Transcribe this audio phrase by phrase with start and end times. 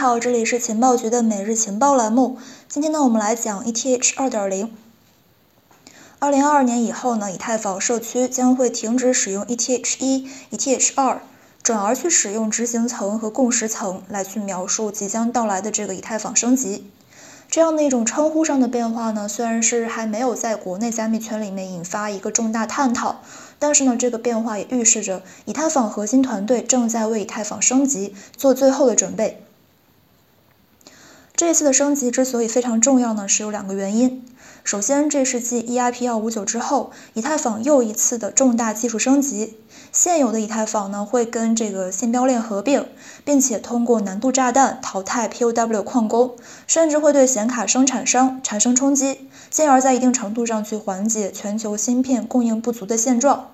[0.00, 2.38] 好，这里是情报局的每日情报栏目。
[2.70, 4.72] 今天呢，我们来讲 ETH 二点零。
[6.18, 11.20] 二零二二年以后呢，以太坊社区将会停止使用 ETH 一、ETH 二，
[11.62, 16.90] 转而去使用执行层和共识层来去描述即将到来的这个以太坊升级。
[17.50, 23.20] 这样的一种称呼上的变化呢，虽然是还没有在国内加密圈里面引发一个重大探讨，
[23.58, 29.42] 但是呢，这个变化也预示着以太坊核心团队正在为以太坊升级做最后的准备。
[31.40, 34.22] 这一次的升级之所以非常重要呢，是有两个原因。
[34.62, 39.56] 首先，这是继 EIP 幺五九之后，以太坊又一次的重大技术升级。
[39.90, 42.84] 现有的以太坊呢，会跟这个信标链合并，
[43.24, 53.52] 并且通过难度炸弹淘汰 POW 矿工，甚至会对显卡生产商产生冲击，进而在一定程度上去缓解全球芯片供应不足的现状。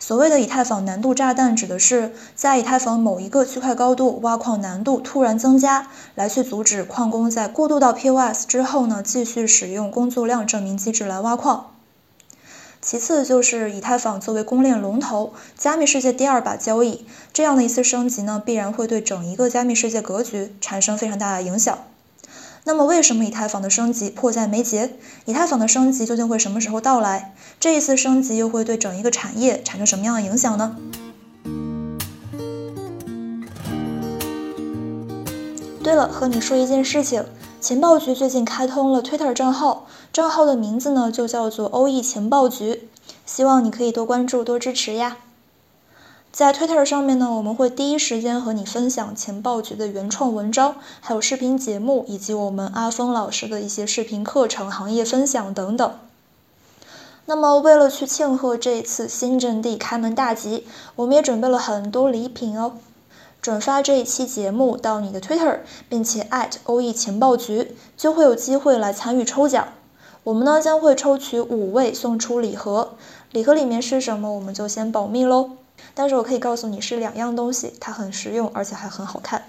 [0.00, 11.72] 所谓的以太坊难度炸弹，指的是在以太坊某一个区块高度挖矿难度突然增加，来去阻止矿工在过渡到 POS 之后呢，继续使用工作量证明机制来挖矿。
[12.80, 21.76] 其次就是以太坊作为公链龙头，加密世界第二把交易，这样的一次升级呢，必然会对整一个加密世界格局产生非常大的影响。
[22.68, 24.90] 那么，为什么以太坊的升级迫在眉睫？
[25.24, 27.34] 以太坊的升级究竟会什么时候到来？
[27.58, 30.76] 这一次升级又会对整一个产业产生什么样的影响呢？
[35.82, 37.24] 对了，和你说一件事情，
[37.58, 42.86] 情报局最近开通了 Twitter 账号，账号的名字呢就叫做欧 e 情报局，
[43.24, 45.16] 希望你可以多关注、多支持呀。
[46.30, 55.98] 在 Twitter 上面呢，我们会第一时间和你分享情报局的原创文章，还有视频节目，以及我们阿峰老师的一些视频课程、行业分享等等。
[57.24, 62.74] 那么，为了去庆贺这一次新阵地开门大吉，我们也准备了很多礼品哦。
[63.42, 66.28] 转发这一期节目到你的 Twitter，并且
[66.64, 69.68] 欧 e 情报局，就会有机会来参与抽奖。
[70.24, 72.94] 我们呢将会抽取五位送出礼盒，
[73.32, 75.50] 礼盒里面是什么，我们就先保密喽。
[75.94, 79.44] 但是我可以告诉你是两样东西，它很实用，而且还很好看。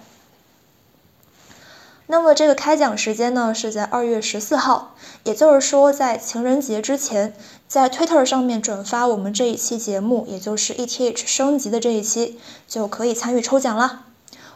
[2.12, 4.96] 那么这个开奖时间呢是在二月十四号，
[5.26, 7.36] 也就是说在情人节之前，
[7.68, 14.06] 在 Twitter 上面转发我们这一期节目，也就是 ETH 升级的这一期，就可以参与抽奖啦。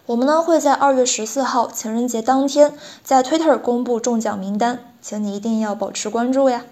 [0.07, 2.73] 我们呢会在二月十四号情人节当天
[3.03, 6.65] 在 Twitter 公布中奖名单，请你一定要保持关注呀。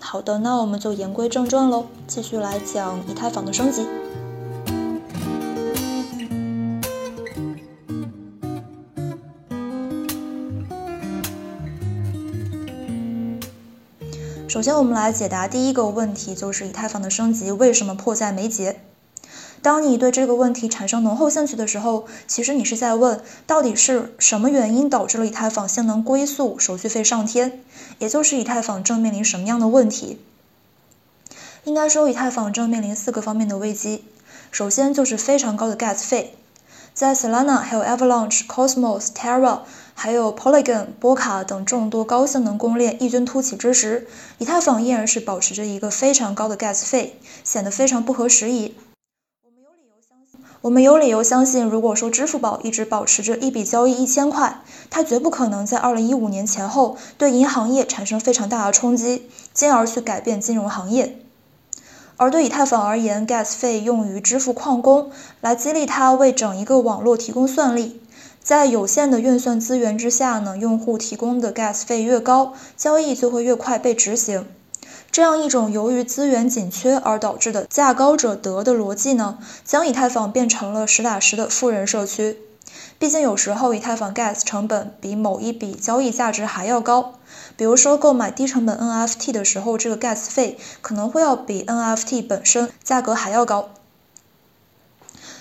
[0.00, 3.86] 好的，那我们就言归正传喽，继续来讲以太坊的升级。
[14.48, 18.80] 首先，我们来解答第一个问题，就是以太坊的升级为什么迫在眉睫？
[19.60, 27.60] 当你对这个问题产生浓厚兴趣的时候，其实你是在问，到底是什么原因导致了以太坊性能龟速、手续费上天？
[27.98, 30.20] 也就是以太坊正面临什么样的问题？
[31.64, 34.04] 应该说，以太坊正面临四个方面的危机。
[34.50, 36.34] 首先就是非常高的 gas 费。
[36.94, 39.60] 在 Solana、还有 Avalanche、Cosmos、Terra、
[39.94, 44.08] 还有 Polygon、波卡等众多高性能公链异军突起之时，
[44.38, 48.74] 以太坊依然是保持着一个非常高的 gas 费，显得非常不合时宜。
[50.60, 54.60] 我们有理由相信，如果说支付宝一直保持着一笔交易一千块，
[54.90, 61.20] 它绝不可能在二零一五年前后对银行业产生非常大的冲击，进而去改变金融行业。
[62.16, 68.00] 而对以太坊而言，gas 费用于支付矿工，来激励它为整一个网络提供算力。
[68.42, 74.44] 在有限的运算资源之下呢，用户提供的 gas 费越高，交易就会越快被执行。
[75.10, 82.38] 这样一种由于资源紧缺而导致的价高者得的逻辑呢，将以太坊变成了实打实的富人社区。
[82.98, 87.14] 毕竟有时候以太坊 gas 成本比某一笔交易价值还要高，
[87.56, 93.70] 比如说购买低成本 NFT 的时候，这个 gas 费可能会要比 NFT 本身价格还要高。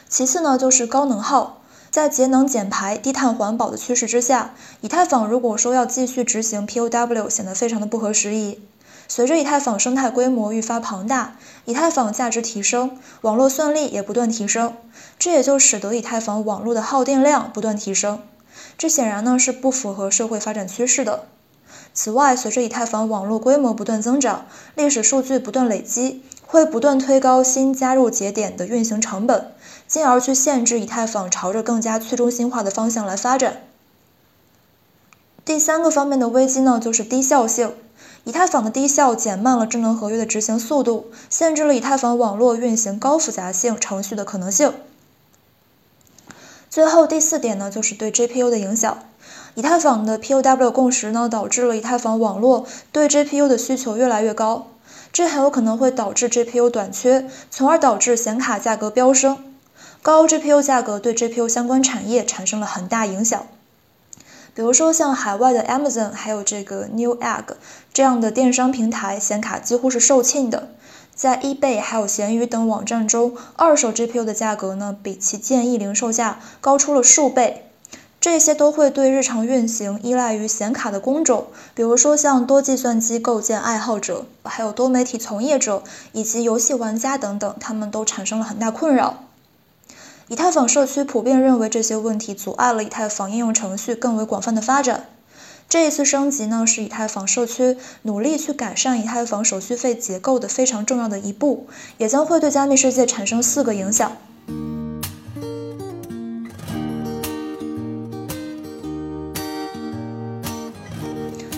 [0.07, 1.61] 其次呢，就是高能耗，
[1.91, 8.61] 在节能减排、低碳环保的趋势之下，以太坊如果说要继续执行 POW，显得非常的不合时宜。
[9.07, 14.75] 随着以太坊生态规模愈发庞大，以太坊价值提升，网络算力也不断提升，
[15.17, 18.21] 这也就使得以太坊网络的耗电量不断提升。
[18.77, 21.25] 这显然呢是不符合社会发展趋势的。
[21.93, 24.45] 此外，随着以太坊网络规模不断增长，
[24.75, 29.51] 历史数据不断累积，会不断推高新加入节点的运行成本，
[29.87, 33.63] 进而去限制以太坊朝着更加去中心化的方向来发展。
[35.43, 37.73] 第三个方面的危机呢，就是低效性。
[38.27, 44.73] 以太坊的低效减慢了智能合约的执行速度，限制了以太坊网络运行高复杂性程序的可能性。
[46.69, 48.97] 最后第四点呢，就是对 GPU 的影响。
[49.55, 54.67] 以太坊的 POW 共识呢，导致了以太坊网络对 GPU 的需求越来越高，
[55.13, 59.37] 这很有可能会导致 GPU 短缺，从而导致显卡价格飙升。
[60.01, 63.47] 高 GPU 价格对 GPU 相关产业产生了很大影响。
[64.57, 67.43] 比如说像海外的 Amazon，还有这个 Newegg
[67.93, 70.69] 这样的电商平台，显卡几乎是售罄的。
[71.13, 77.69] 在 eBay 还有闲鱼等网站中，二手 GPU 的价格呢，比其建议零售价高出了数倍。
[78.19, 81.45] 这些都会对日常运行依赖于显卡的工种，
[81.75, 85.83] 比如说像多计算机构建爱好者，还有多媒体从业者
[86.13, 89.26] 以及游戏玩家等等，他们都产生了很大困扰。
[90.29, 95.05] 以太坊社区普遍认为这些问题阻碍了以太坊应用程序更为广泛的发展。
[95.69, 104.11] 这一次升级呢，是以太坊社区努力去改善以太坊手续费结构的非常重要的一步，也将会对加密世界产生四个影响。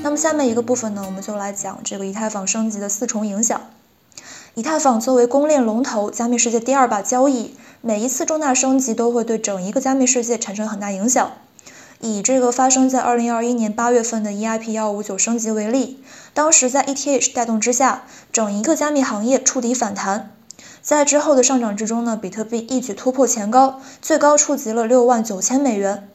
[0.04, 3.60] 那么下面一个部分呢，我们就来讲这个以太坊升级的四重影响。
[4.56, 11.32] 以太坊作为公链龙头，加密世界第二把交椅，每一次重大升级都会对整一个加密世界产生很大影响。
[12.02, 16.02] 以这个发生在二零二一年八月份的 EIP 幺五九升级为例，
[16.34, 20.32] 当时在 ETH 带动之下，整一个加密行业触底反弹。
[20.82, 26.10] 在之后的上涨之中呢，比特币一举突破前高，最高触及了六万九千美元。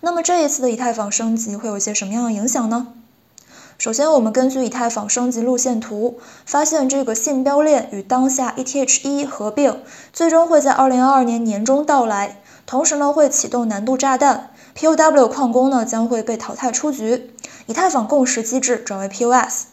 [0.00, 2.88] 那么这一次的以太坊升级会有些什么样的影响呢？
[3.78, 9.80] 首先，我们根据以太坊升级路线图发现，这个信标链与当下 ETH 一合并，
[10.12, 12.40] 最终会在二零二二年年中到来。
[12.66, 17.30] 同时呢，会启动难度炸弹，POW 矿工呢将会被淘汰出局，
[17.66, 19.66] 以太坊共识机制转为 POS。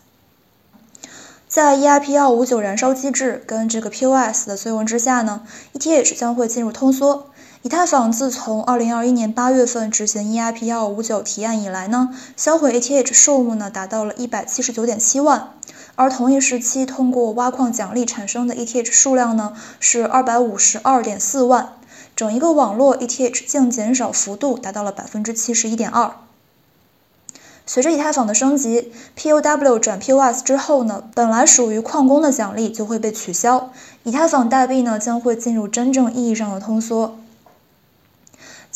[1.48, 5.42] 在 EIP 幺五九燃烧机制跟这个 POS 的作用之下呢
[5.74, 7.32] ，ETH 将会进入通缩。
[7.66, 15.54] 以太坊自从二零二一年八月份执行 EIP 幺五九提案以来呢，销毁 ETH 数目呢达到了一百七十九点七万，
[15.96, 21.70] 而同一时期通过挖矿奖励产生的 ETH 数量呢是二百五十二点四万，
[22.16, 26.12] 整一个网络 ETH 净减少幅度达到了百分之七十一点二。
[27.66, 33.72] 随着以太坊的升级，POW 转 POS 之后呢，本来属于矿工的奖励就会被取消，
[34.04, 37.18] 以太坊代币呢将会进入真正意义上的通缩。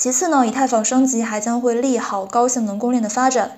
[0.01, 3.57] 其次呢，以太坊升级还将会利好高性能公链的发展。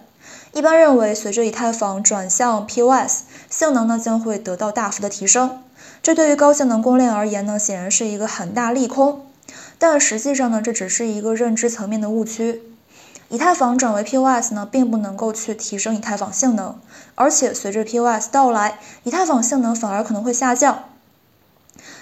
[0.54, 5.62] 一般认为，随着以太坊转向 POS，性能呢将会得到大幅的提升。
[6.02, 9.28] 这对于高性能公链而言呢，显然是一个很大利空。
[9.78, 12.64] 但实际上呢，这只是一个认知层面的误区。
[13.30, 16.76] 以太坊转为 POS 呢，并不能够去提升以太坊性能，
[17.14, 20.86] 而且随着 POS 到来，以太坊性能反而可能会下降。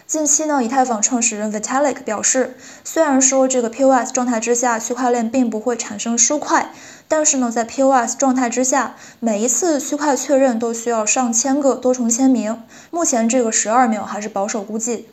[0.09, 6.71] 近期呢，以太坊创始人 Vitalik 表示，虽然说这个 POS 状态之下，区块链并不会产生疏块，
[7.07, 12.59] 但是呢，在 POS 状态之下，每一次区块确认都需要上千个多重签名，
[12.89, 15.06] 目前这个十二秒还是保守估计。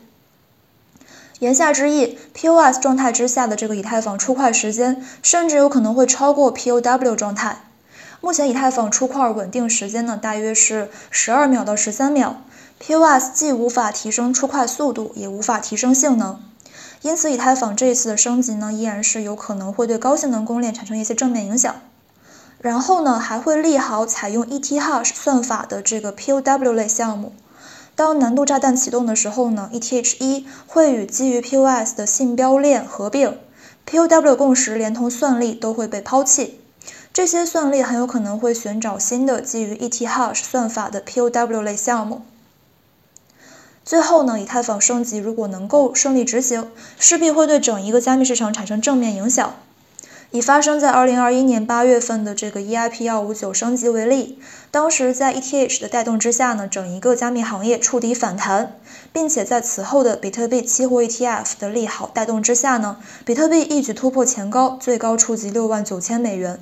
[1.37, 7.66] 言下之意，POS 状态之下的这个以太坊出块时间，甚至有可能会超过 POW 状态。
[8.19, 12.41] 目前以太坊出块稳定时间呢，大约是十二秒到十三秒。
[12.79, 16.39] POS 既无法提升出块速度，也无法提升性能，
[17.01, 21.75] 因此以太坊这一次的升级呢，依然是有可能会对高性能公链产生一些正面影响。
[22.59, 27.33] 然后呢，还会利好采用 ETH 算法的这个 POW 类项目。
[27.95, 33.39] 当难度炸弹启动的时候呢，ETH 一会与基于 POS 的信标链合并
[33.87, 36.59] ，POW 共识连同算力都会被抛弃。
[37.17, 42.21] 这些算力很有可能会寻找新的基于 ETH 算法的 POW 类项目。
[43.83, 46.69] 最后呢，以太坊升级如果能够顺利执行，
[46.99, 49.55] 势必会对整一个加密市场产生正面影响。
[50.29, 54.37] 以发生在二零二一年八月份的这个 EIP 幺五九升级为例，
[54.69, 58.75] 当时在 ETH 的带动之下呢，整一个加密行业触底反弹，
[59.11, 66.59] 并且在此后的比特币期货 ETF 的利好带动之下呢，比特币一举突破前高，最高触及六万九千美元。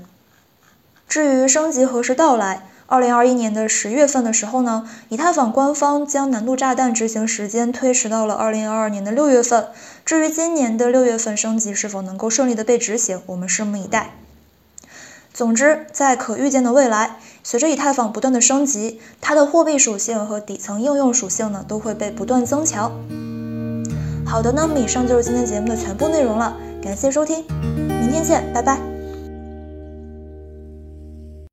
[1.08, 2.68] 至于升级何时到来？
[2.88, 9.68] 二零二一年的十月份的时候呢，以太坊官方将难度炸弹执行时间推迟到了二零二二年的六月份。
[10.06, 14.12] 至于今年的六月份升级是否能够顺利的被执行，我们拭目以待。
[15.34, 22.92] 总之，在可预见的未来，随着以太坊不断的升级，它的货币属性和底层应用属性呢都会被不断增强。
[24.28, 27.44] 好的，那么以上就是今天节目的全部内容了，感谢收听，
[27.88, 28.95] 明天见，拜拜。